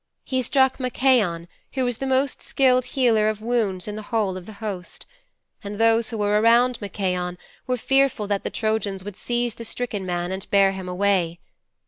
He 0.25 0.41
struck 0.41 0.79
Machaon 0.79 1.47
who 1.73 1.85
was 1.85 1.97
the 1.97 2.07
most 2.07 2.41
skilled 2.41 2.85
healer 2.85 3.29
of 3.29 3.39
wounds 3.39 3.87
in 3.87 3.95
the 3.95 4.01
whole 4.09 4.35
of 4.35 4.47
the 4.47 4.53
host. 4.53 5.05
And 5.63 5.75
those 5.75 6.09
who 6.09 6.17
were 6.17 6.41
around 6.41 6.81
Machaon 6.81 7.37
were 7.67 7.77
fearful 7.77 8.25
that 8.25 8.43
the 8.43 8.49
Trojans 8.49 9.03
would 9.03 9.15
seize 9.15 9.53
the 9.53 9.63
stricken 9.63 10.03
man 10.03 10.31
and 10.31 10.49
bear 10.49 10.71
him 10.71 10.89
away. 10.89 11.37